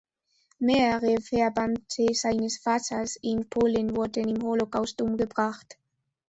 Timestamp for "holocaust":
4.41-4.99